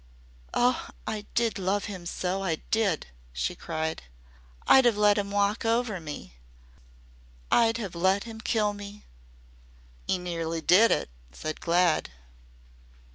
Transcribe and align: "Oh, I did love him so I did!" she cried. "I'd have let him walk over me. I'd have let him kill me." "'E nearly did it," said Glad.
"Oh, 0.55 0.89
I 1.05 1.27
did 1.35 1.59
love 1.59 1.85
him 1.85 2.07
so 2.07 2.41
I 2.41 2.55
did!" 2.71 3.05
she 3.33 3.53
cried. 3.55 4.01
"I'd 4.65 4.85
have 4.85 4.97
let 4.97 5.19
him 5.19 5.29
walk 5.29 5.63
over 5.63 5.99
me. 5.99 6.33
I'd 7.51 7.77
have 7.77 7.93
let 7.93 8.23
him 8.23 8.41
kill 8.41 8.73
me." 8.73 9.05
"'E 10.09 10.17
nearly 10.17 10.59
did 10.59 10.89
it," 10.89 11.11
said 11.31 11.61
Glad. 11.61 12.09